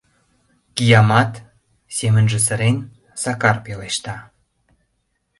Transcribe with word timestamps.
—Киямат!— 0.75 1.31
семынже 1.97 2.39
сырен, 2.45 2.77
Сакар 3.21 3.57
пелешта. 3.65 4.15